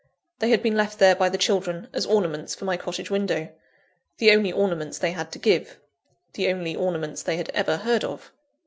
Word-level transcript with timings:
They 0.39 0.49
had 0.49 0.63
been 0.63 0.75
left 0.75 0.97
there 0.97 1.15
by 1.15 1.29
the 1.29 1.37
children, 1.37 1.87
as 1.93 2.07
ornaments 2.07 2.55
for 2.55 2.65
my 2.65 2.75
cottage 2.75 3.11
window 3.11 3.49
the 4.17 4.31
only 4.31 4.51
ornaments 4.51 4.97
they 4.97 5.11
had 5.11 5.31
to 5.33 5.37
give; 5.37 5.79
the 6.33 6.49
only 6.49 6.75
ornaments 6.75 7.21
they 7.21 7.37
had 7.37 7.51
ever 7.53 7.77
heard 7.77 8.03
of. 8.03 8.31